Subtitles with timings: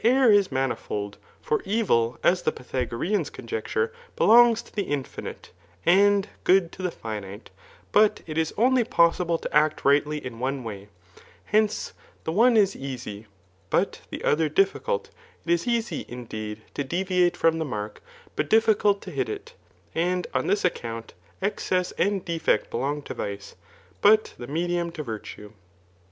[0.03, 1.13] err 13 maaifokl;
[1.47, 5.51] iar ev3, as tbe P^phagoreaos oonj^ur^ beksi^ to the infinite/
[5.85, 7.51] and good ip the finite;
[7.91, 10.87] but it is only possible to act rightly IP ode V»y«
[11.53, 11.91] H^ice,
[12.23, 12.31] the.
[12.31, 13.27] one is.easy,
[13.69, 15.09] but tiie dther diffiy ftilt;
[15.45, 18.01] it.is easy, indeed, to deviate from, the mark,
[18.35, 19.53] bufi dJ0icult to hit it;
[19.93, 23.53] and on this accpmit^iexcess and defeot I^OOg to vice,
[24.01, 25.51] but the medium.to virtue.